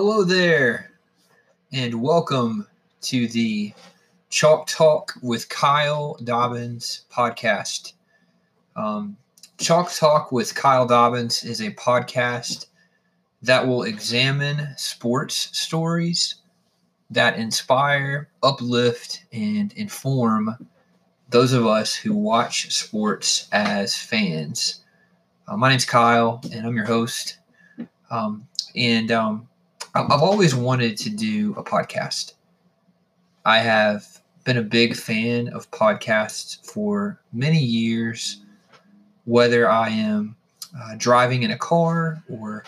[0.00, 0.92] Hello there,
[1.72, 2.68] and welcome
[3.00, 3.74] to the
[4.30, 7.94] Chalk Talk with Kyle Dobyns podcast.
[8.76, 9.16] Um,
[9.58, 12.66] Chalk Talk with Kyle Dobyns is a podcast
[13.42, 16.42] that will examine sports stories
[17.10, 20.68] that inspire, uplift, and inform
[21.28, 24.84] those of us who watch sports as fans.
[25.48, 27.38] Uh, my name's Kyle, and I'm your host.
[28.12, 28.46] Um,
[28.76, 29.48] and um,
[29.94, 32.34] I've always wanted to do a podcast.
[33.44, 38.40] I have been a big fan of podcasts for many years,
[39.24, 40.36] whether I am
[40.78, 42.64] uh, driving in a car or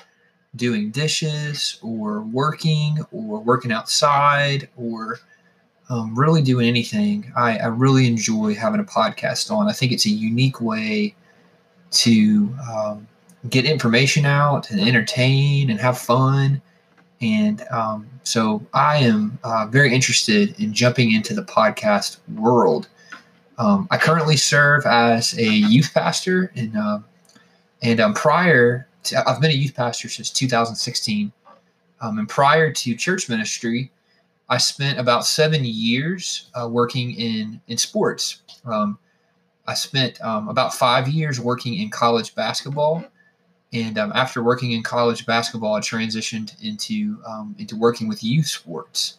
[0.57, 5.21] doing dishes or working or working outside or
[5.91, 7.31] um, really doing anything.
[7.37, 9.69] I, I, really enjoy having a podcast on.
[9.69, 11.15] I think it's a unique way
[11.91, 13.09] to um,
[13.49, 16.63] get information out and entertain and have fun
[17.21, 22.89] and um, so I am uh, very interested in jumping into the podcast world.
[23.59, 27.01] Um, I currently serve as a youth pastor, and uh,
[27.83, 31.33] and um, prior, to, I've been a youth pastor since 2016.
[32.03, 33.91] Um, and prior to church ministry,
[34.49, 38.41] I spent about seven years uh, working in in sports.
[38.65, 38.99] Um,
[39.67, 43.05] I spent um, about five years working in college basketball
[43.73, 48.47] and um, after working in college basketball, I transitioned into um, into working with youth
[48.47, 49.19] sports.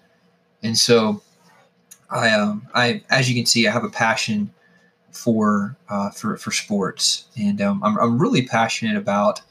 [0.61, 1.21] And so,
[2.09, 4.51] I, um, I, as you can see, I have a passion
[5.11, 9.41] for uh, for for sports, and um, I'm I'm really passionate about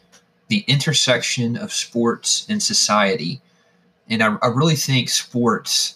[0.49, 3.41] the intersection of sports and society.
[4.09, 5.95] And I, I really think sports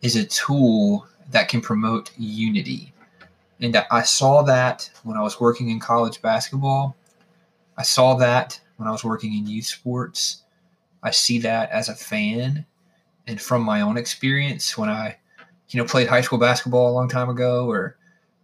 [0.00, 2.92] is a tool that can promote unity.
[3.60, 6.96] And I saw that when I was working in college basketball
[7.76, 10.42] I saw that when I was working in youth sports.
[11.02, 12.64] I see that as a fan
[13.26, 15.16] and from my own experience when I,
[15.68, 17.96] you know, played high school basketball a long time ago or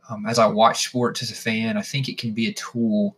[0.09, 3.17] um, as I watch sports as a fan, I think it can be a tool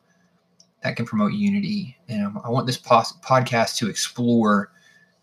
[0.83, 1.97] that can promote unity.
[2.09, 4.73] And um, I want this pos- podcast to explore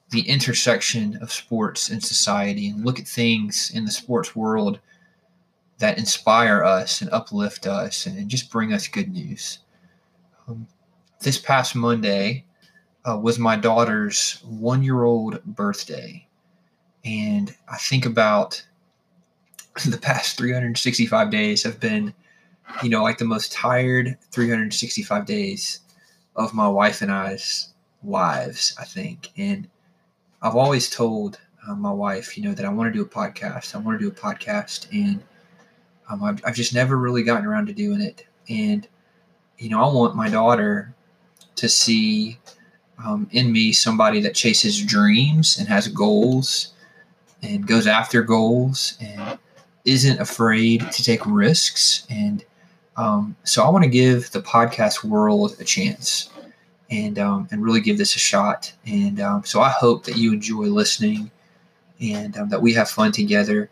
[0.09, 4.79] the intersection of sports and society and look at things in the sports world
[5.79, 9.59] that inspire us and uplift us and just bring us good news.
[10.47, 10.67] Um,
[11.19, 12.45] this past Monday
[13.07, 16.25] uh, was my daughter's one year old birthday.
[17.05, 18.61] And I think about
[19.85, 22.13] the past 365 days have been,
[22.83, 25.79] you know, like the most tired 365 days
[26.35, 27.73] of my wife and I's
[28.03, 29.31] lives, I think.
[29.37, 29.67] And
[30.41, 33.73] I've always told uh, my wife, you know, that I want to do a podcast.
[33.73, 34.87] I want to do a podcast.
[34.91, 35.23] And
[36.09, 38.25] um, I've, I've just never really gotten around to doing it.
[38.49, 38.87] And,
[39.57, 40.95] you know, I want my daughter
[41.57, 42.39] to see
[43.03, 46.73] um, in me somebody that chases dreams and has goals
[47.43, 49.37] and goes after goals and
[49.85, 52.05] isn't afraid to take risks.
[52.09, 52.43] And
[52.95, 56.29] um, so I want to give the podcast world a chance
[56.89, 58.73] and um, and really give this a shot.
[58.85, 61.31] And um, so I hope that you enjoy listening
[62.01, 63.69] and um, that we have fun together.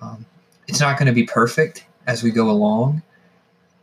[0.00, 0.24] Um,
[0.68, 3.02] it's not going to be perfect as we go along,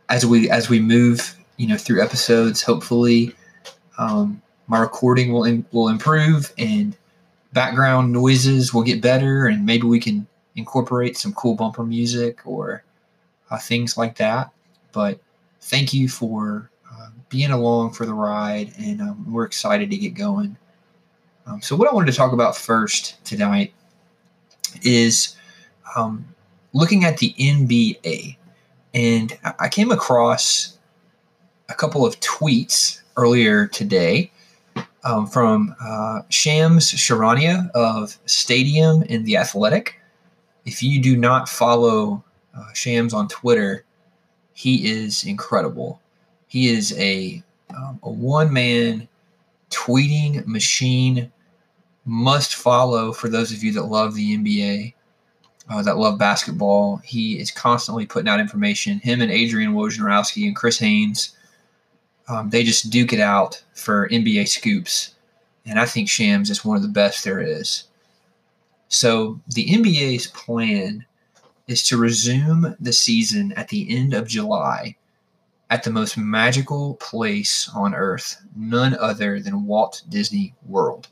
[0.08, 2.62] as we as we move, you know, through episodes.
[2.62, 3.34] Hopefully,
[4.00, 6.96] um, my recording will in, will improve and
[7.52, 12.82] background noises will get better, and maybe we can incorporate some cool bumper music or
[13.50, 14.50] uh, things like that.
[14.92, 15.20] But
[15.60, 20.14] thank you for uh, being along for the ride, and um, we're excited to get
[20.14, 20.56] going.
[21.46, 23.74] Um, so, what I wanted to talk about first tonight
[24.82, 25.36] is
[25.94, 26.24] um,
[26.72, 28.36] looking at the NBA.
[28.94, 30.78] And I came across
[31.68, 34.30] a couple of tweets earlier today
[35.04, 40.00] um, from uh, Shams Charania of Stadium in the Athletic.
[40.64, 42.24] If you do not follow
[42.56, 43.84] uh, Shams on Twitter,
[44.54, 46.00] he is incredible.
[46.48, 47.42] He is a,
[47.76, 49.06] um, a one man
[49.68, 51.30] tweeting machine,
[52.06, 54.94] must follow for those of you that love the NBA.
[55.68, 56.96] Uh, that love basketball.
[57.04, 58.98] He is constantly putting out information.
[58.98, 61.36] Him and Adrian Wojnarowski and Chris Haynes
[62.30, 65.14] um, they just duke it out for NBA scoops.
[65.66, 67.84] And I think Shams is one of the best there is.
[68.88, 71.04] So the NBA's plan
[71.68, 74.96] is to resume the season at the end of July
[75.70, 81.08] at the most magical place on earth, none other than Walt Disney World.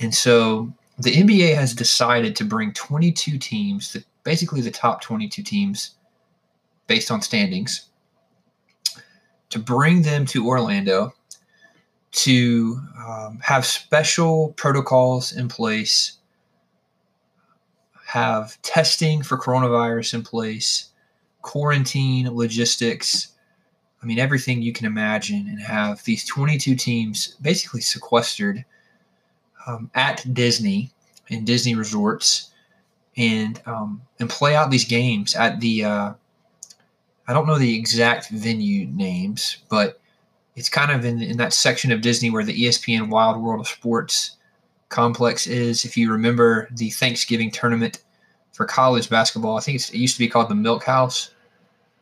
[0.00, 5.96] And so the NBA has decided to bring 22 teams, basically the top 22 teams
[6.86, 7.87] based on standings,
[9.50, 11.12] to bring them to Orlando
[12.10, 16.18] to um, have special protocols in place,
[18.06, 20.90] have testing for coronavirus in place,
[21.42, 23.28] quarantine logistics.
[24.02, 28.64] I mean, everything you can imagine, and have these 22 teams basically sequestered
[29.66, 30.92] um, at Disney
[31.28, 32.50] in Disney resorts
[33.16, 36.12] and um, and play out these games at the uh,
[37.28, 40.00] I don't know the exact venue names, but
[40.56, 43.68] it's kind of in, in that section of Disney where the ESPN Wide World of
[43.68, 44.38] Sports
[44.88, 45.84] complex is.
[45.84, 48.02] If you remember the Thanksgiving tournament
[48.52, 51.32] for college basketball, I think it used to be called the Milk House,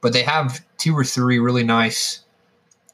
[0.00, 2.20] but they have two or three really nice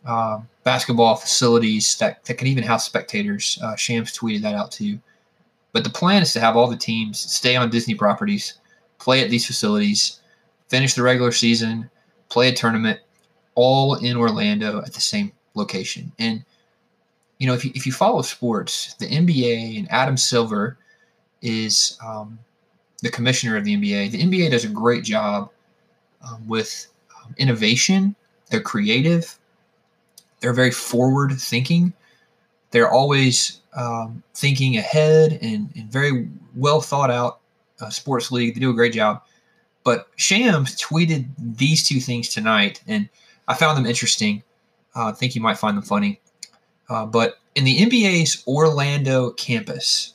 [0.07, 3.59] uh, basketball facilities that, that can even house spectators.
[3.63, 4.99] Uh, Shams tweeted that out too.
[5.73, 8.55] But the plan is to have all the teams stay on Disney properties,
[8.99, 10.21] play at these facilities,
[10.69, 11.91] finish the regular season,
[12.33, 12.99] play a tournament,
[13.55, 16.11] all in Orlando at the same location.
[16.19, 16.45] And
[17.39, 20.79] you know, if you, if you follow sports, the NBA and Adam Silver
[21.43, 22.39] is um,
[23.03, 24.13] the commissioner of the NBA.
[24.13, 25.51] The NBA does a great job
[26.27, 26.87] um, with
[27.17, 28.15] um, innovation.
[28.49, 29.39] They're creative.
[30.41, 31.93] They're very forward thinking.
[32.71, 37.41] They're always um, thinking ahead and, and, very well thought out
[37.81, 38.55] uh, sports league.
[38.55, 39.23] They do a great job.
[39.85, 43.09] But Shams tweeted these two things tonight, and
[43.49, 44.43] I found them interesting.
[44.95, 46.21] Uh, I think you might find them funny.
[46.89, 50.15] Uh, but in the NBA's Orlando campus,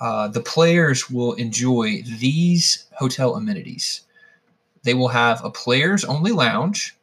[0.00, 4.02] uh, the players will enjoy these hotel amenities.
[4.82, 6.96] They will have a players only lounge,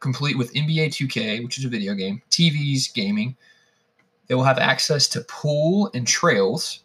[0.00, 3.36] complete with NBA 2K, which is a video game, TVs, gaming.
[4.26, 6.80] They will have access to pool and trails.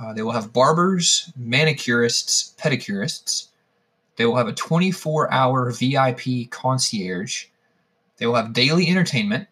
[0.00, 3.48] Uh, they will have barbers, manicurists, pedicurists.
[4.16, 7.46] They will have a 24 hour VIP concierge
[8.20, 9.48] they will have daily entertainment.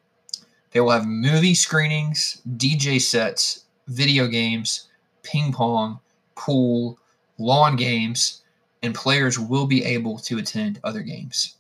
[0.71, 4.89] They will have movie screenings, DJ sets, video games,
[5.23, 6.01] ping pong,
[6.35, 6.99] pool,
[7.39, 8.43] lawn games,
[8.83, 11.57] and players will be able to attend other games.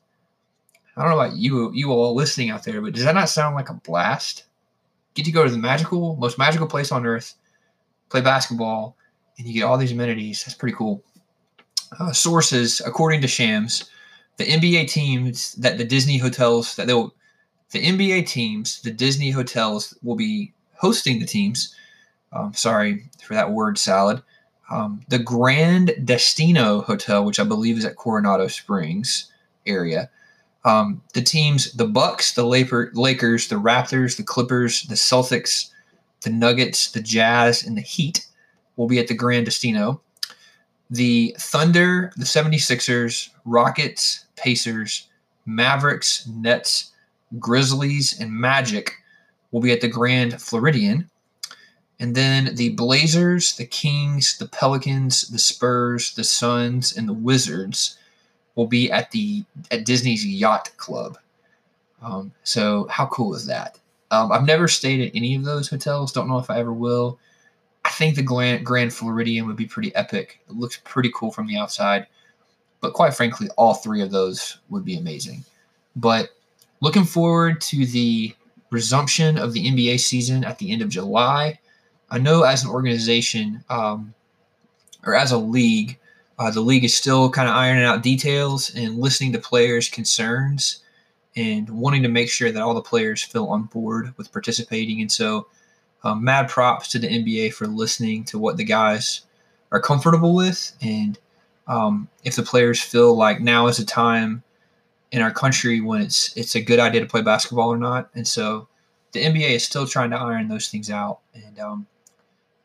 [0.96, 3.54] I don't know about you, you all listening out there, but does that not sound
[3.56, 4.44] like a blast?
[5.14, 7.34] Get to go to the magical, most magical place on earth,
[8.08, 8.96] play basketball,
[9.36, 10.44] and you get all these amenities.
[10.44, 11.02] That's pretty cool.
[11.98, 13.90] Uh, sources, according to Shams,
[14.36, 17.14] the NBA teams that the Disney hotels that they'll
[17.70, 21.74] the NBA teams, the Disney hotels will be hosting the teams.
[22.32, 24.22] Um, sorry for that word salad.
[24.70, 29.30] Um, the Grand Destino Hotel, which I believe is at Coronado Springs
[29.66, 30.10] area.
[30.64, 35.70] Um, the teams, the Bucks, the Lakers, the Raptors, the Clippers, the Celtics,
[36.22, 38.26] the Nuggets, the Jazz, and the Heat
[38.76, 40.00] will be at the Grand Destino.
[40.90, 45.08] The Thunder, the 76ers, Rockets, Pacers,
[45.44, 46.92] Mavericks, Nets,
[47.38, 48.92] Grizzlies, and Magic
[49.50, 51.10] will be at the Grand Floridian.
[52.00, 57.98] And then the Blazers, the Kings, the Pelicans, the Spurs, the Suns, and the Wizards
[58.54, 61.18] will be at the at Disney's Yacht Club.
[62.02, 63.78] Um, so how cool is that?
[64.10, 66.12] Um, I've never stayed at any of those hotels.
[66.12, 67.18] Don't know if I ever will.
[67.84, 70.40] I think the Grand, Grand Floridian would be pretty epic.
[70.48, 72.06] It looks pretty cool from the outside.
[72.80, 75.44] But quite frankly, all three of those would be amazing.
[75.96, 76.30] But
[76.80, 78.34] looking forward to the
[78.70, 81.58] resumption of the NBA season at the end of July.
[82.10, 84.14] I know as an organization um,
[85.04, 85.98] or as a league,
[86.38, 90.82] uh, the league is still kind of ironing out details and listening to players' concerns
[91.38, 95.00] and wanting to make sure that all the players feel on board with participating.
[95.00, 95.46] And so,
[96.02, 99.22] um, mad props to the NBA for listening to what the guys
[99.70, 100.72] are comfortable with.
[100.82, 101.18] And
[101.68, 104.42] um, if the players feel like now is the time
[105.12, 108.10] in our country when it's it's a good idea to play basketball or not.
[108.14, 108.66] And so
[109.12, 111.20] the NBA is still trying to iron those things out.
[111.34, 111.86] And um,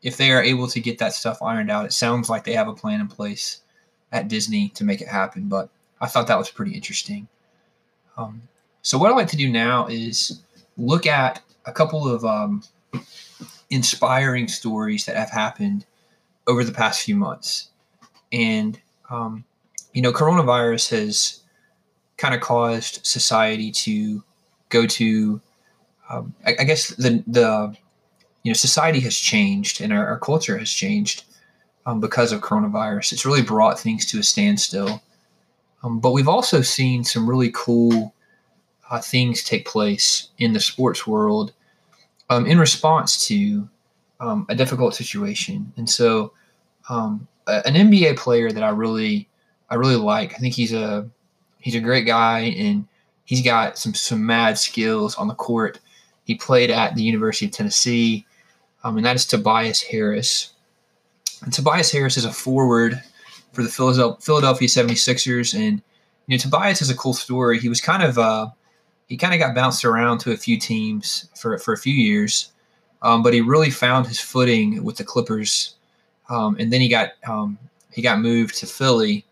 [0.02, 2.68] if they are able to get that stuff ironed out, it sounds like they have
[2.68, 3.60] a plan in place
[4.12, 5.48] at Disney to make it happen.
[5.48, 7.28] But I thought that was pretty interesting.
[8.16, 8.42] Um,
[8.84, 10.42] so what I'd like to do now is
[10.76, 12.62] look at a couple of um,
[13.70, 15.86] inspiring stories that have happened
[16.46, 17.70] over the past few months.
[18.30, 19.44] And, um,
[19.94, 21.40] you know, coronavirus has
[22.18, 24.22] kind of caused society to
[24.68, 25.40] go to,
[26.10, 27.74] um, I, I, guess the the
[28.42, 31.24] you know society has changed and our, our culture has changed
[31.86, 33.14] um, because of coronavirus.
[33.14, 35.00] It's really brought things to a standstill.
[35.82, 38.12] Um, but we've also seen some really cool
[38.90, 41.52] uh, things take place in the sports world
[42.30, 43.68] um, in response to
[44.20, 45.72] um, a difficult situation.
[45.76, 46.32] And so,
[46.88, 49.28] um, an NBA player that I really
[49.68, 50.34] I really like.
[50.34, 51.08] I think he's a
[51.58, 52.86] he's a great guy and
[53.24, 55.80] he's got some some mad skills on the court.
[56.24, 58.26] he played at the University of Tennessee,
[58.82, 60.54] um, and that is Tobias Harris.
[61.42, 63.02] And Tobias Harris is a forward
[63.52, 65.54] for the Philadelphia 76ers.
[65.54, 65.82] And,
[66.26, 67.58] you know, Tobias is a cool story.
[67.58, 68.48] He was kind of, uh,
[69.08, 72.52] he kind of got bounced around to a few teams for, for a few years,
[73.02, 75.74] um, but he really found his footing with the Clippers.
[76.30, 77.58] Um, and then he got, um,
[77.92, 79.24] he got moved to Philly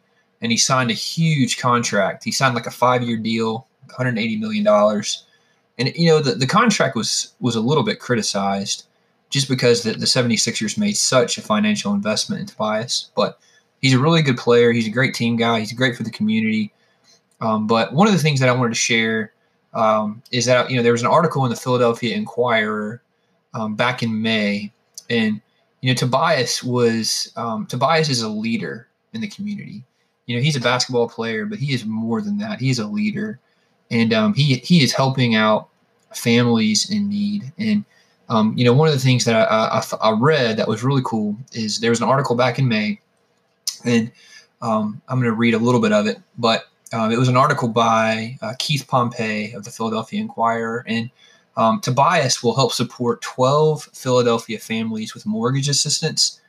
[0.43, 2.25] and he signed a huge contract.
[2.25, 4.67] He signed like a five year deal, $180 million.
[5.79, 8.85] And, you know, the, the contract was, was a little bit criticized
[9.31, 13.11] just because the, the 76ers made such a financial investment in Tobias.
[13.17, 13.38] But
[13.81, 14.71] he's a really good player.
[14.73, 15.61] He's a great team guy.
[15.61, 16.73] He's great for the community.
[17.41, 19.33] Um, but one of the things that I wanted to share
[19.75, 23.02] um, is that you know there was an article in the Philadelphia Inquirer
[23.55, 24.73] um, back in May,
[25.11, 25.41] and
[25.81, 29.85] you know Tobias was um, Tobias is a leader in the community.
[30.26, 32.61] You know he's a basketball player, but he is more than that.
[32.61, 33.38] He's a leader,
[33.91, 35.69] and um, he he is helping out
[36.12, 37.85] families in need and
[38.33, 41.02] um, you know, one of the things that I, I, I, read that was really
[41.05, 42.99] cool is there was an article back in May,
[43.85, 44.11] and
[44.62, 47.37] um, I'm going to read a little bit of it, but uh, it was an
[47.37, 51.11] article by uh, Keith Pompey of the Philadelphia Inquirer, and
[51.57, 56.41] um, Tobias will help support 12 Philadelphia families with mortgage assistance.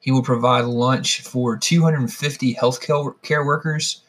[0.00, 4.02] He will provide lunch for 250 healthcare care workers,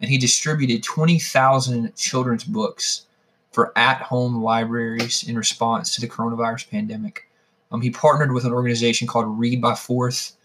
[0.00, 3.06] and he distributed 20,000 children's books
[3.52, 7.28] for at home libraries in response to the coronavirus pandemic.
[7.70, 10.36] Um, he partnered with an organization called Read by Fourth.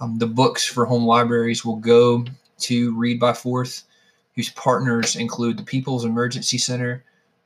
[0.00, 2.24] Um, the books for home libraries will go
[2.60, 3.84] to Read by Fourth,
[4.34, 7.04] whose partners include the People's Emergency Center,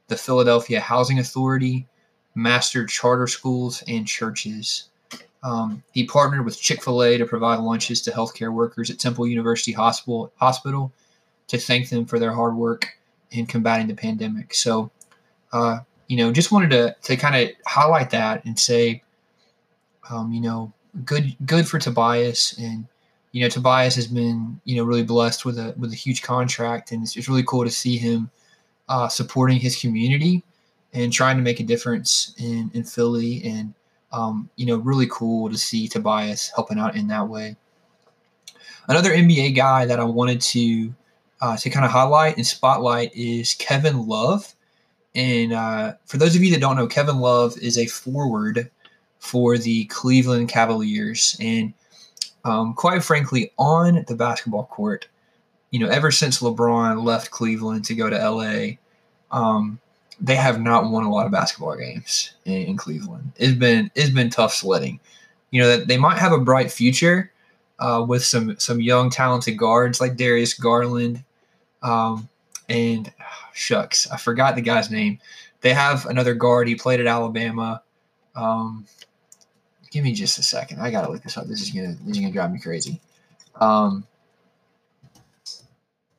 [0.09, 1.87] the Philadelphia Housing Authority,
[2.35, 4.89] Master Charter Schools, and churches.
[5.43, 9.27] Um, he partnered with Chick fil A to provide lunches to healthcare workers at Temple
[9.27, 10.93] University Hospital, Hospital
[11.49, 12.99] to thank them for their hard work
[13.31, 14.55] in combating the pandemic.
[14.55, 14.91] So,
[15.53, 19.03] uh, you know, just wanted to to kind of highlight that and say,
[20.11, 20.73] um, you know,
[21.05, 22.87] good good for Tobias, and
[23.37, 26.91] you know, Tobias has been you know really blessed with a with a huge contract,
[26.91, 28.31] and it's, it's really cool to see him
[28.89, 30.43] uh, supporting his community
[30.95, 33.75] and trying to make a difference in in Philly, and
[34.11, 37.57] um, you know, really cool to see Tobias helping out in that way.
[38.89, 40.95] Another NBA guy that I wanted to
[41.43, 44.55] uh, to kind of highlight and spotlight is Kevin Love.
[45.15, 48.71] And uh, for those of you that don't know, Kevin Love is a forward
[49.19, 51.37] for the Cleveland Cavaliers.
[51.39, 51.75] And
[52.47, 55.09] um, quite frankly, on the basketball court,
[55.71, 58.77] you know, ever since LeBron left Cleveland to go to LA,
[59.37, 59.81] um,
[60.21, 63.33] they have not won a lot of basketball games in, in, Cleveland.
[63.37, 65.01] It's been it's been tough sledding.
[65.51, 67.33] You know that they might have a bright future
[67.81, 71.25] uh, with some some young talented guards like Darius Garland,
[71.83, 72.29] um,
[72.69, 73.13] and
[73.55, 75.19] shucks, I forgot the guy's name.
[75.63, 76.69] They have another guard.
[76.69, 77.83] He played at Alabama.
[78.37, 78.87] Um,
[79.91, 80.81] give me just a second.
[80.81, 81.47] I gotta look this up.
[81.47, 83.01] This is gonna this is gonna drive me crazy.
[83.57, 84.07] Um,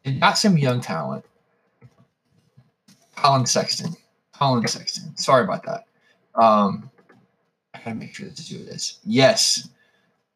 [0.03, 1.25] it got some young talent.
[3.15, 3.95] Collin Sexton.
[4.33, 5.15] Collin Sexton.
[5.17, 5.86] Sorry about that.
[6.36, 6.89] Um,
[7.74, 9.00] I gotta make sure that's who it is.
[9.03, 9.69] Yes,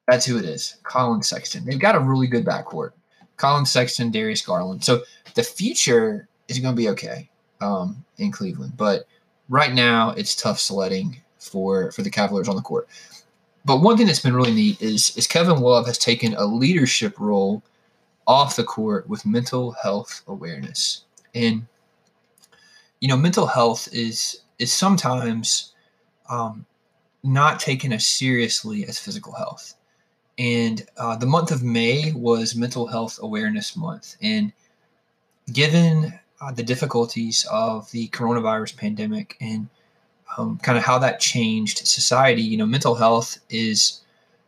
[0.08, 0.78] that's who it is.
[0.84, 1.66] Collin Sexton.
[1.66, 2.92] They've got a really good backcourt.
[3.38, 4.84] Collin Sexton, Darius Garland.
[4.84, 8.74] So the future is going to be okay um, in Cleveland.
[8.78, 9.06] But
[9.50, 12.88] right now, it's tough sledding for for the Cavaliers on the court.
[13.64, 17.20] But one thing that's been really neat is is Kevin Love has taken a leadership
[17.20, 17.64] role
[18.28, 21.04] off the court with mental health awareness.
[21.36, 21.68] And
[23.00, 25.74] you know, mental health is is sometimes
[26.30, 26.66] um,
[27.24, 29.76] not taken as seriously as physical health.
[30.38, 34.16] And uh, the month of May was Mental Health Awareness Month.
[34.22, 34.54] And
[35.52, 39.68] given uh, the difficulties of the coronavirus pandemic and
[40.38, 44.02] um, kind of how that changed society, you know, mental health is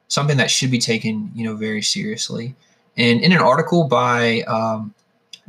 [0.07, 2.55] something that should be taken, you know, very seriously.
[2.97, 4.93] And in an article by um,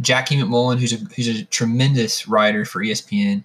[0.00, 3.44] Jackie MacMullan, who's a who's a tremendous writer for ESPN,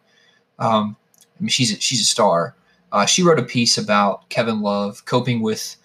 [0.57, 0.95] um,
[1.39, 2.55] I mean, she's a, she's a star.
[2.91, 5.75] Uh, she wrote a piece about Kevin Love coping with,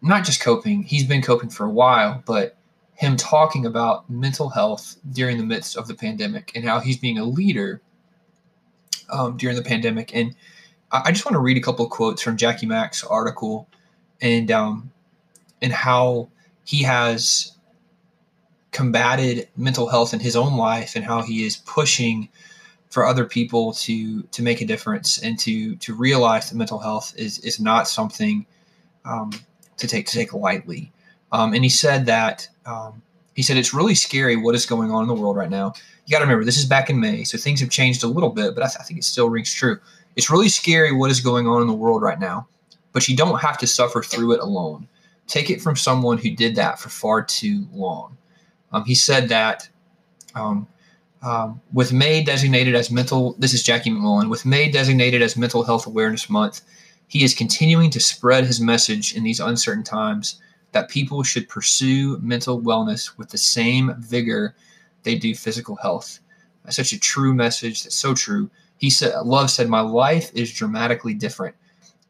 [0.00, 0.82] not just coping.
[0.84, 2.56] He's been coping for a while, but
[2.94, 7.18] him talking about mental health during the midst of the pandemic and how he's being
[7.18, 7.80] a leader
[9.10, 10.14] um, during the pandemic.
[10.14, 10.34] And
[10.90, 13.68] I just want to read a couple of quotes from Jackie Mack's article
[14.20, 14.92] and um,
[15.60, 16.28] and how
[16.64, 17.56] he has
[18.70, 22.28] combated mental health in his own life and how he is pushing
[22.90, 27.12] for other people to to make a difference and to to realize that mental health
[27.16, 28.46] is is not something
[29.04, 29.30] um,
[29.76, 30.92] to take to take lightly.
[31.32, 33.02] Um, and he said that um,
[33.34, 35.72] he said it's really scary what is going on in the world right now.
[36.06, 38.30] You got to remember this is back in May, so things have changed a little
[38.30, 39.78] bit, but I, th- I think it still rings true.
[40.16, 42.46] It's really scary what is going on in the world right now,
[42.92, 44.88] but you don't have to suffer through it alone.
[45.26, 48.16] Take it from someone who did that for far too long.
[48.72, 49.68] Um, he said that
[50.34, 50.66] um,
[51.22, 55.64] um, with May designated as mental, this is Jackie MacMullan, with May designated as Mental
[55.64, 56.60] Health Awareness Month,
[57.08, 60.40] he is continuing to spread his message in these uncertain times
[60.74, 64.56] that people should pursue mental wellness with the same vigor
[65.04, 66.18] they do physical health.
[66.64, 67.84] That's such a true message.
[67.84, 68.50] That's so true.
[68.78, 71.54] He said, Love said, My life is dramatically different.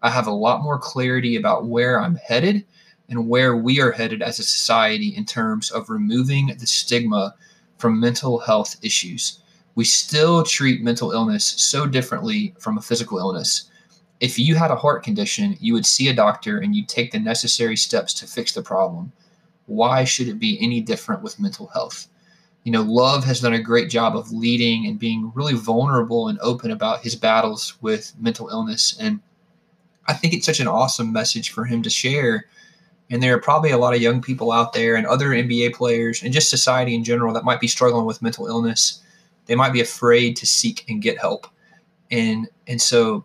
[0.01, 2.65] I have a lot more clarity about where I'm headed
[3.11, 7.35] and where we are headed as a society in terms of removing the stigma
[7.77, 9.41] from mental health issues.
[9.75, 13.71] We still treat mental illness so differently from a physical illness.
[14.21, 17.19] If you had a heart condition, you would see a doctor and you'd take the
[17.19, 19.13] necessary steps to fix the problem.
[19.67, 22.09] Why should it be any different with mental health?
[22.65, 26.39] You know, Love has done a great job of leading and being really vulnerable and
[26.41, 28.97] open about his battles with mental illness.
[28.99, 29.21] And
[30.07, 32.47] I think it's such an awesome message for him to share.
[33.11, 36.23] And there are probably a lot of young people out there and other NBA players
[36.23, 39.03] and just society in general that might be struggling with mental illness.
[39.47, 41.47] They might be afraid to seek and get help.
[42.11, 43.25] And and so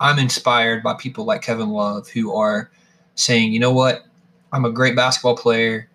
[0.00, 2.70] I'm inspired by people like Kevin Love who are
[3.14, 4.06] saying, you know what,
[4.52, 5.88] I'm a great basketball player.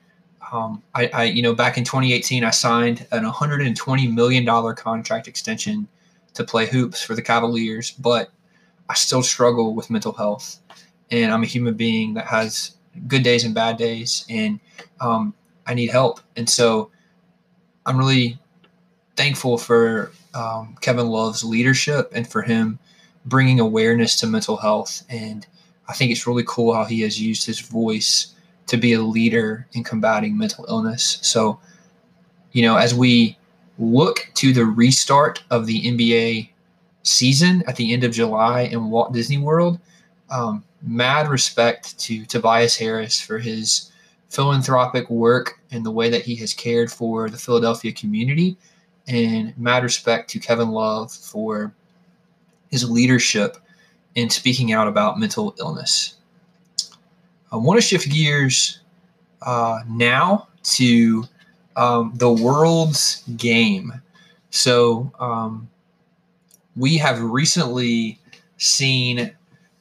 [0.51, 5.27] Um, I, I, you know, back in 2018, I signed an 120 million dollar contract
[5.27, 5.87] extension
[6.35, 8.29] to play hoops for the Cavaliers, but
[8.89, 10.59] I still struggle with mental health,
[11.09, 12.75] and I'm a human being that has
[13.07, 14.59] good days and bad days, and
[15.01, 15.33] um,
[15.65, 16.19] I need help.
[16.35, 16.91] And so,
[17.87, 18.37] I'm really
[19.15, 22.79] thankful for um, Kevin Love's leadership and for him
[23.25, 25.03] bringing awareness to mental health.
[25.09, 25.45] And
[25.87, 28.33] I think it's really cool how he has used his voice
[28.67, 31.19] to be a leader in combating mental illness.
[31.21, 31.59] So,
[32.51, 33.37] you know, as we
[33.77, 36.49] look to the restart of the NBA
[37.03, 39.79] season at the end of July in Walt Disney World,
[40.29, 43.91] um, mad respect to Tobias Harris for his
[44.29, 48.57] philanthropic work and the way that he has cared for the Philadelphia community,
[49.07, 51.73] and mad respect to Kevin Love for
[52.75, 53.55] his leadership
[54.15, 56.15] in speaking out about mental illness.
[57.53, 58.81] I want to shift gears
[59.41, 61.23] uh, now to
[61.77, 63.93] um, the world's game.
[64.49, 65.69] So, um,
[66.75, 68.19] we have recently
[68.57, 69.31] seen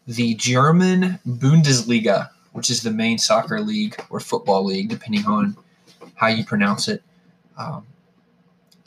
[0.06, 5.56] the German Bundesliga, which is the main soccer league or football league, depending on
[6.14, 7.02] how you pronounce it.
[7.58, 7.86] Um,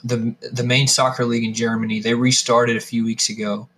[0.02, 3.68] the the main soccer league in Germany they restarted a few weeks ago,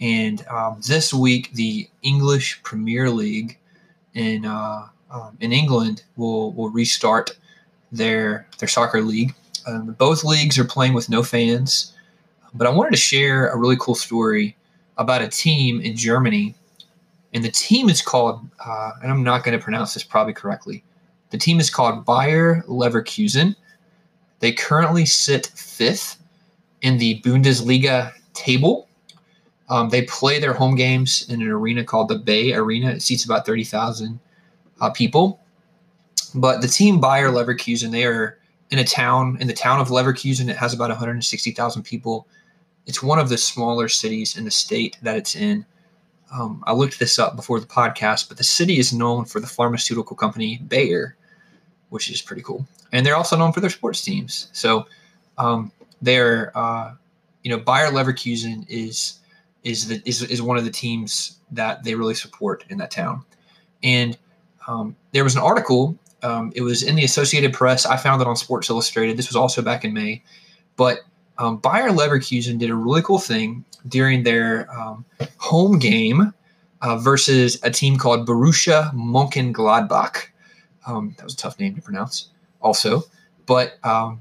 [0.00, 3.58] and um, this week, the English Premier League
[4.14, 7.36] in uh, um, in England will will restart
[7.92, 9.34] their their soccer league.
[9.66, 11.92] Um, both leagues are playing with no fans,
[12.54, 14.56] but I wanted to share a really cool story
[14.96, 16.54] about a team in Germany,
[17.34, 20.82] and the team is called uh, and I'm not going to pronounce this probably correctly.
[21.28, 23.54] The team is called Bayer Leverkusen.
[24.40, 26.16] They currently sit fifth
[26.80, 28.88] in the Bundesliga table
[29.70, 32.90] um, they play their home games in an arena called the Bay Arena.
[32.90, 34.18] It seats about 30,000
[34.80, 35.40] uh, people.
[36.34, 38.38] But the team Bayer Leverkusen, they are
[38.70, 40.48] in a town, in the town of Leverkusen.
[40.50, 42.26] It has about 160,000 people.
[42.86, 45.64] It's one of the smaller cities in the state that it's in.
[46.32, 49.46] Um, I looked this up before the podcast, but the city is known for the
[49.46, 51.16] pharmaceutical company Bayer,
[51.90, 52.66] which is pretty cool.
[52.92, 54.48] And they're also known for their sports teams.
[54.52, 54.86] So
[55.38, 55.70] um,
[56.02, 56.94] they're, uh,
[57.44, 59.19] you know, Bayer Leverkusen is
[59.64, 63.24] is the is, is one of the teams that they really support in that town.
[63.82, 64.16] And
[64.66, 65.98] um, there was an article.
[66.22, 67.86] Um, it was in the Associated Press.
[67.86, 69.16] I found it on Sports Illustrated.
[69.16, 70.22] This was also back in May,
[70.76, 71.00] but
[71.38, 75.04] um, Bayer Leverkusen did a really cool thing during their um,
[75.38, 76.34] home game
[76.82, 80.26] uh, versus a team called Borussia Mönchengladbach.
[80.86, 82.28] Um, that was a tough name to pronounce,
[82.60, 83.02] also,
[83.46, 84.20] but um,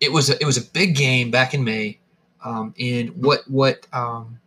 [0.00, 1.98] it was a, it was a big game back in May.
[2.44, 4.39] Um, and what what um,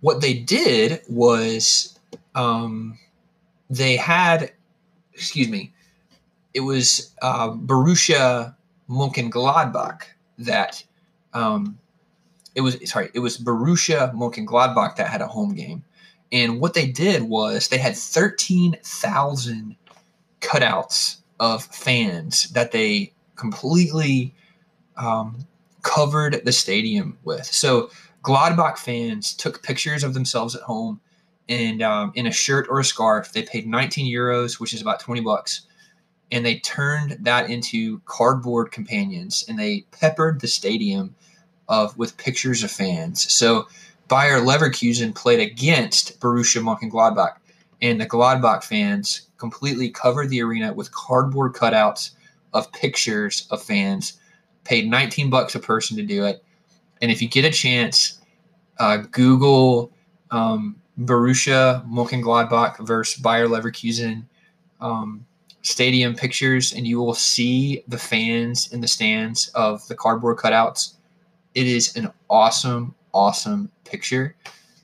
[0.00, 1.98] what they did was
[2.34, 2.98] um,
[3.68, 4.52] they had,
[5.12, 5.72] excuse me,
[6.54, 8.54] it was uh, Borussia
[8.88, 10.02] Mönchengladbach
[10.38, 10.82] that
[11.32, 11.78] um,
[12.54, 15.84] it was sorry, it was Borussia Mönchengladbach that had a home game,
[16.32, 19.76] and what they did was they had thirteen thousand
[20.40, 24.34] cutouts of fans that they completely
[24.96, 25.46] um,
[25.82, 27.46] covered the stadium with.
[27.46, 27.90] So
[28.22, 31.00] Gladbach fans took pictures of themselves at home
[31.48, 33.32] and um, in a shirt or a scarf.
[33.32, 35.62] They paid 19 euros, which is about 20 bucks.
[36.32, 41.14] and they turned that into cardboard companions and they peppered the stadium
[41.68, 43.32] of with pictures of fans.
[43.32, 43.66] So
[44.08, 47.36] Bayer Leverkusen played against Borussia Mönchengladbach,
[47.80, 52.10] and the Gladbach fans completely covered the arena with cardboard cutouts
[52.52, 54.14] of pictures of fans.
[54.64, 56.44] Paid 19 bucks a person to do it,
[57.00, 58.20] and if you get a chance,
[58.78, 59.92] uh, Google
[60.30, 64.24] um, Borussia Mönchengladbach versus Bayer Leverkusen
[64.80, 65.26] um,
[65.62, 70.94] stadium pictures, and you will see the fans in the stands of the cardboard cutouts.
[71.54, 74.36] It is an awesome, awesome picture.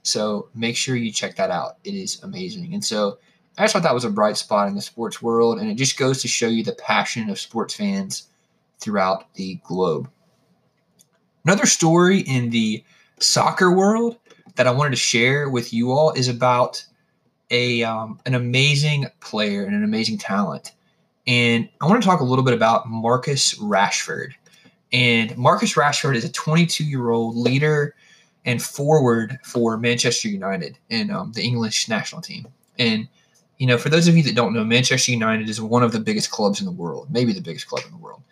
[0.03, 1.79] So make sure you check that out.
[1.85, 2.75] It is amazing.
[2.75, 3.19] And so
[3.59, 5.99] I just thought that was a bright spot in the sports world, and it just
[5.99, 8.29] goes to show you the passion of sports fans
[8.79, 10.11] throughout the globe.
[11.47, 12.83] Another story in the
[13.21, 14.17] soccer world
[14.57, 16.85] that I wanted to share with you all is about
[17.53, 20.73] a um, an amazing player and an amazing talent.
[21.25, 24.33] And I want to talk a little bit about Marcus Rashford.
[24.93, 27.95] And Marcus Rashford is a 22 year old leader
[28.45, 32.49] and forward for Manchester United and um, the English national team.
[32.77, 33.07] And
[33.59, 36.01] you know, for those of you that don't know, Manchester United is one of the
[36.01, 38.23] biggest clubs in the world, maybe the biggest club in the world.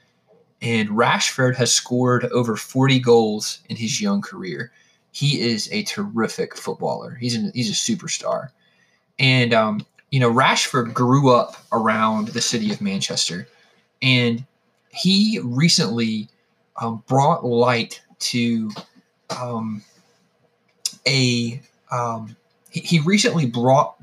[0.64, 4.72] And Rashford has scored over 40 goals in his young career.
[5.12, 7.16] He is a terrific footballer.
[7.16, 8.48] He's a, he's a superstar.
[9.18, 13.46] And um, you know, Rashford grew up around the city of Manchester,
[14.00, 14.44] and
[14.88, 16.28] he recently
[16.80, 18.70] um, brought light to
[19.38, 19.82] um,
[21.06, 22.34] a um,
[22.70, 23.96] he, he recently brought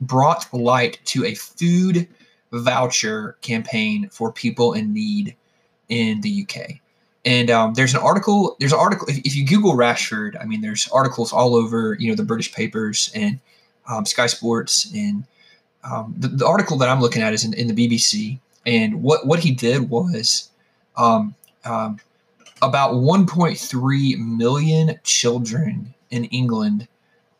[0.00, 2.06] brought light to a food
[2.52, 5.34] voucher campaign for people in need
[5.88, 6.80] in the UK.
[7.24, 8.56] And um, there's an article.
[8.60, 9.08] There's an article.
[9.08, 12.52] If, if, you Google Rashford, I mean, there's articles all over, you know, the British
[12.52, 13.40] papers and
[13.88, 14.92] um, Sky Sports.
[14.94, 15.24] And
[15.84, 18.38] um, the, the, article that I'm looking at is in, in, the BBC.
[18.66, 20.50] And what what he did was
[20.96, 21.98] um, um,
[22.60, 26.88] about 1.3 million children in England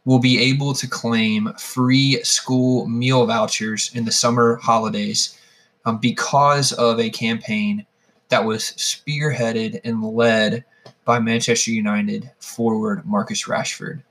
[0.04, 5.38] will be able to claim free school meal vouchers in the summer holidays
[5.86, 7.86] um, because of a campaign
[8.28, 10.64] that was spearheaded and led
[11.04, 14.02] by Manchester United forward Marcus Rashford.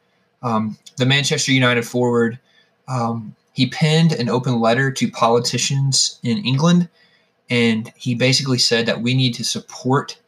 [0.42, 2.40] Um, the Manchester United forward,
[2.88, 6.90] um, he penned an open letter to politicians in England,
[7.50, 10.20] and he basically said that we need to support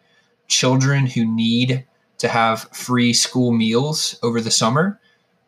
[0.47, 1.85] children who need
[2.17, 4.99] to have free school meals over the summer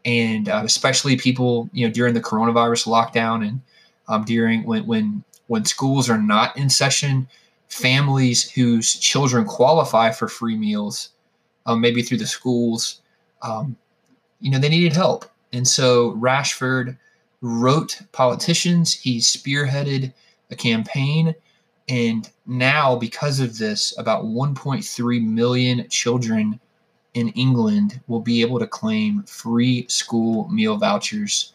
[0.05, 3.61] and uh, especially people you know during the coronavirus lockdown and
[4.07, 7.27] um, during when when when schools are not in session
[7.69, 11.09] families whose children qualify for free meals
[11.65, 13.01] um, maybe through the schools
[13.41, 13.75] um,
[14.39, 16.97] you know they needed help and so rashford
[17.41, 20.13] wrote politicians he spearheaded
[20.49, 21.35] a campaign
[21.89, 26.59] and now because of this about 1.3 million children
[27.13, 31.53] in England will be able to claim free school meal vouchers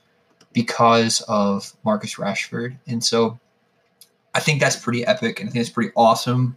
[0.52, 2.76] because of Marcus Rashford.
[2.86, 3.38] And so
[4.34, 6.56] I think that's pretty epic and I think it's pretty awesome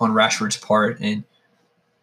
[0.00, 0.98] on Rashford's part.
[1.00, 1.24] And,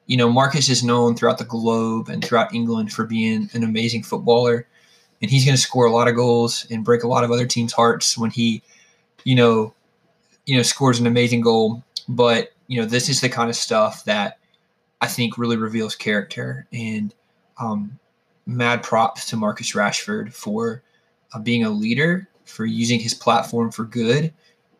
[0.05, 4.03] you know, Marcus is known throughout the globe and throughout England for being an amazing
[4.03, 4.67] footballer.
[5.21, 7.45] And he's going to score a lot of goals and break a lot of other
[7.45, 8.63] teams' hearts when he,
[9.25, 9.73] you know,
[10.45, 11.83] you know, scores an amazing goal.
[12.07, 14.39] But, you know, this is the kind of stuff that
[15.01, 16.67] I think really reveals character.
[16.71, 17.13] And
[17.59, 17.99] um,
[18.45, 20.81] mad props to Marcus Rashford for
[21.33, 24.33] uh, being a leader, for using his platform for good.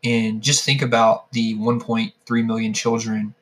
[0.03, 3.33] And just think about the 1.3 million children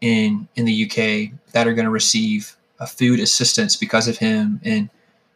[0.00, 4.60] in in the UK that are going to receive a food assistance because of him.
[4.64, 4.90] And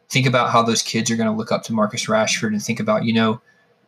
[0.09, 2.81] think about how those kids are going to look up to Marcus Rashford and think
[2.81, 3.41] about, you know,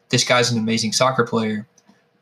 [0.08, 1.66] this guy's an amazing soccer player,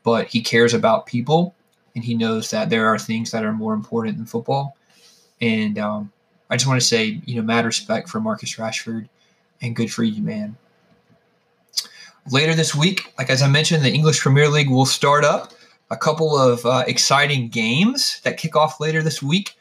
[0.03, 1.55] but he cares about people
[1.95, 4.77] and he knows that there are things that are more important than football.
[5.41, 6.11] And um,
[6.49, 9.07] I just want to say, you know, mad respect for Marcus Rashford
[9.61, 10.55] and good for you, man.
[12.29, 15.53] Later this week, like as I mentioned, the English Premier League will start up.
[15.89, 19.55] A couple of uh, exciting games that kick off later this week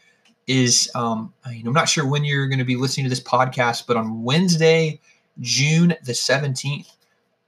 [0.47, 3.23] is, um, you know, I'm not sure when you're going to be listening to this
[3.23, 5.01] podcast, but on Wednesday,
[5.41, 6.93] June the 17th,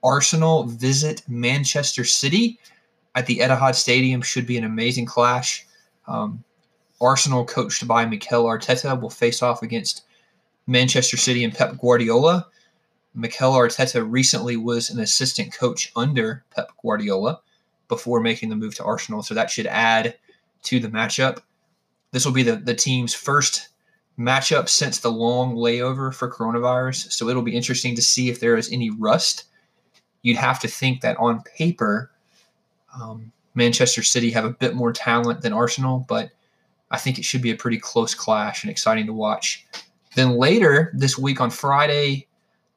[0.03, 2.59] Arsenal visit Manchester City
[3.15, 5.67] at the Etihad Stadium should be an amazing clash.
[6.09, 6.43] Um,
[7.01, 10.05] Arsenal, coached by Mikel Arteta, will face off against
[10.67, 12.47] Manchester City and Pep Guardiola.
[13.15, 17.41] Mikel Arteta recently was an assistant coach under Pep Guardiola
[17.89, 20.17] before making the move to Arsenal, so that should add
[20.63, 21.41] to the matchup.
[22.11, 23.69] This will be the, the team's first
[24.19, 28.57] matchup since the long layover for coronavirus, so it'll be interesting to see if there
[28.57, 29.45] is any rust.
[30.23, 32.11] You'd have to think that on paper,
[32.95, 36.31] Um, Manchester City have a bit more talent than Arsenal, but
[36.91, 39.67] I think it should be a pretty close clash and exciting to watch.
[40.15, 42.27] Then later this week on Friday,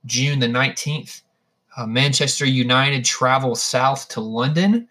[0.05, 1.21] June the 19th,
[1.77, 4.87] uh, Manchester United travel south to London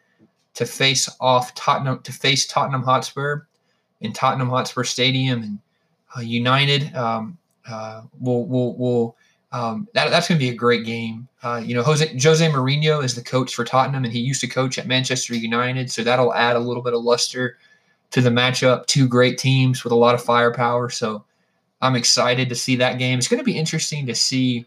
[0.54, 3.42] to face off Tottenham to face Tottenham Hotspur
[4.00, 5.58] in Tottenham Hotspur Stadium, and
[6.16, 9.16] uh, United um, uh, will will will
[9.54, 11.28] um, that, that's going to be a great game.
[11.42, 14.48] Uh, you know, Jose Jose Mourinho is the coach for Tottenham, and he used to
[14.48, 17.58] coach at Manchester United, so that'll add a little bit of luster
[18.10, 18.86] to the matchup.
[18.86, 21.24] Two great teams with a lot of firepower, so
[21.80, 23.18] I'm excited to see that game.
[23.18, 24.66] It's going to be interesting to see.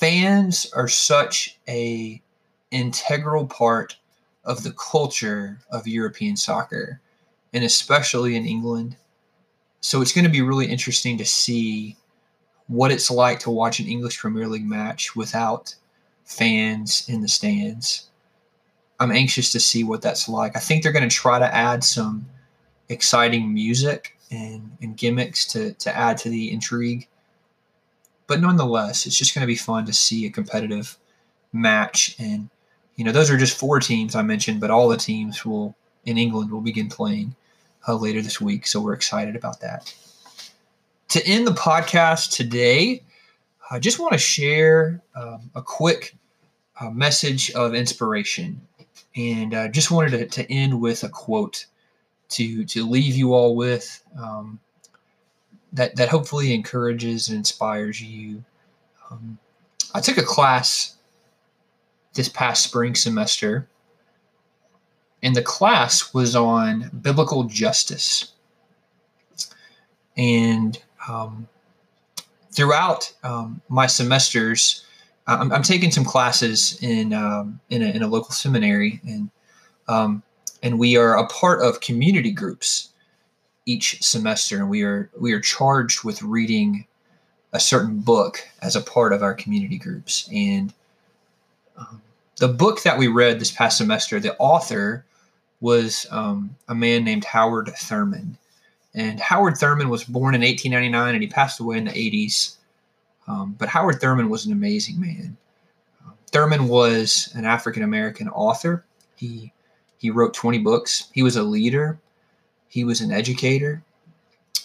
[0.00, 2.22] Fans are such a
[2.70, 3.98] integral part
[4.44, 7.02] of the culture of European soccer,
[7.52, 8.96] and especially in England.
[9.82, 11.98] So it's going to be really interesting to see
[12.66, 15.74] what it's like to watch an English Premier League match without
[16.24, 18.08] fans in the stands.
[19.00, 20.56] I'm anxious to see what that's like.
[20.56, 22.24] I think they're going to try to add some
[22.88, 27.06] exciting music and, and gimmicks to, to add to the intrigue.
[28.30, 30.96] But nonetheless, it's just going to be fun to see a competitive
[31.52, 32.48] match and
[32.94, 36.16] you know, those are just four teams I mentioned, but all the teams will in
[36.16, 37.34] England will begin playing
[37.88, 38.68] uh, later this week.
[38.68, 39.92] So we're excited about that.
[41.08, 43.02] To end the podcast today,
[43.68, 46.14] I just want to share um, a quick
[46.78, 48.60] uh, message of inspiration,
[49.16, 51.66] and uh, just wanted to, to, end with a quote
[52.28, 54.60] to to leave you all with um,
[55.72, 58.44] that that hopefully encourages and inspires you.
[59.10, 59.38] Um,
[59.94, 60.96] I took a class
[62.14, 63.68] this past spring semester.
[65.22, 68.32] And the class was on biblical justice.
[70.16, 71.48] And um,
[72.50, 74.84] throughout um, my semesters,
[75.26, 79.30] I'm, I'm, taking some classes in um, in, a, in, a, local seminary, and
[79.86, 80.22] um,
[80.62, 82.88] and we are a part of community groups
[83.70, 86.86] each semester, and we are we are charged with reading
[87.52, 90.72] a certain book as a part of our community groups, and
[91.76, 92.02] um,
[92.40, 95.04] the book that we read this past semester, the author
[95.60, 98.36] was um, a man named Howard Thurman.
[98.94, 102.56] And Howard Thurman was born in 1899 and he passed away in the 80s.
[103.28, 105.36] Um, but Howard Thurman was an amazing man.
[106.04, 108.84] Um, Thurman was an African American author.
[109.16, 109.52] He
[109.98, 111.10] he wrote 20 books.
[111.12, 111.98] He was a leader.
[112.70, 113.82] He was an educator.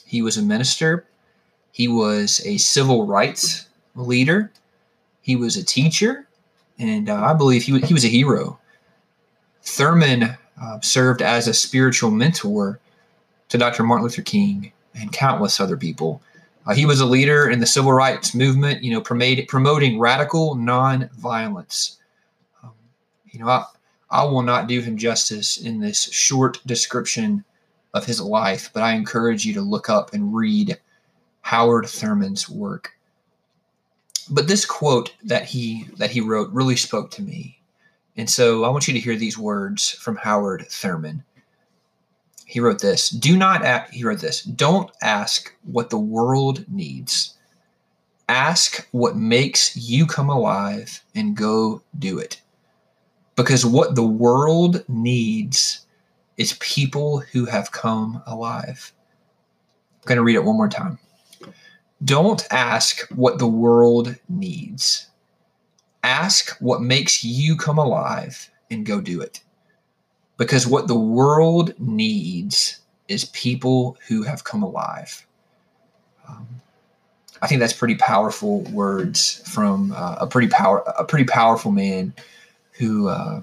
[0.06, 1.06] He was a minister.
[1.74, 4.52] He was a civil rights leader.
[5.22, 6.26] He was a teacher
[6.80, 8.60] and uh, I believe he, he was a hero.
[9.63, 12.80] Thurman uh, served as a spiritual mentor
[13.50, 13.84] to Dr.
[13.84, 16.22] Martin Luther King and countless other people.
[16.65, 21.98] Uh, he was a leader in the civil rights movement, you know, promoting, radical nonviolence.
[22.63, 22.72] Um,
[23.32, 23.65] you know, I,
[24.10, 27.44] I will not do him justice in this short description
[27.95, 30.77] of his life, but I encourage you to look up and read
[31.41, 32.91] Howard Thurman's work.
[34.29, 37.60] But this quote that he that he wrote really spoke to me.
[38.17, 41.23] And so i want you to hear these words from howard thurman.
[42.45, 47.36] He wrote this do not ask, he wrote this don't ask what the world needs.
[48.27, 52.41] Ask what makes you come alive and go do it.
[53.36, 55.85] Because what the world needs
[56.38, 58.93] is people who have come alive
[59.93, 61.00] i'm going to read it one more time
[62.04, 65.08] don't ask what the world needs.
[66.04, 69.41] Ask what makes you come alive and go do it.
[70.38, 75.26] Because what the world needs is people who have come alive.
[76.28, 76.48] Um,
[77.41, 82.13] I think that's pretty powerful words from uh, a pretty power a pretty powerful man
[82.71, 83.41] who uh,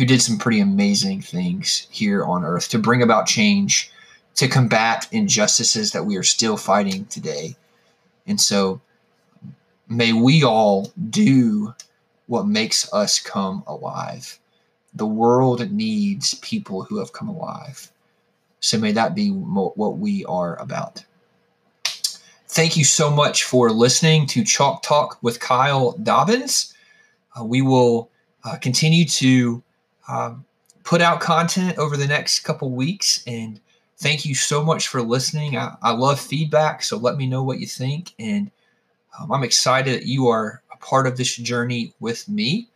[0.00, 3.90] who did some pretty amazing things here on earth to bring about change
[4.34, 7.54] to combat injustices that we are still fighting today.
[8.26, 8.80] And so
[9.90, 11.74] may we all do
[12.28, 14.38] what makes us come alive.
[14.94, 17.92] The world needs people who have come alive.
[18.60, 21.04] So may that be what we are about.
[22.48, 26.72] Thank you so much for listening to Chalk Talk with Kyle Dobyns.
[27.38, 28.08] Uh, we will
[28.44, 29.62] uh, continue to
[30.10, 30.34] uh,
[30.82, 33.60] put out content over the next couple weeks and
[33.98, 35.56] thank you so much for listening.
[35.56, 38.14] I, I love feedback, so let me know what you think.
[38.18, 38.50] And
[39.18, 42.68] um, I'm excited that you are a part of this journey with me.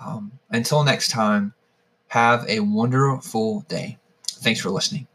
[0.00, 1.52] Um, until next time,
[2.08, 3.98] have a wonderful day.
[4.26, 5.11] Thanks for listening.